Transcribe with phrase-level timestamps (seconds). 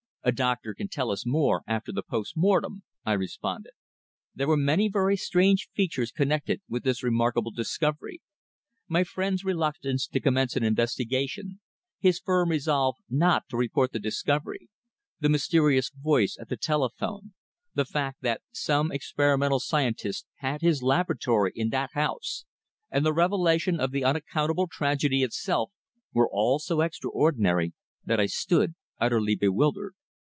[0.23, 3.71] A doctor can tell us more after the post mortem," I responded.
[4.35, 8.21] There were many very strange features connected with this remarkable discovery.
[8.87, 11.59] My friend's reluctance to commence an investigation,
[11.99, 14.69] his firm resolve not to report the discovery,
[15.19, 17.33] the mysterious voice at the telephone,
[17.73, 22.45] the fact that some experimental scientist had his laboratory in that house,
[22.91, 25.71] and the revelation of the unaccountable tragedy itself,
[26.13, 27.73] were all so extraordinary
[28.05, 29.95] that I stood utterly bewildered.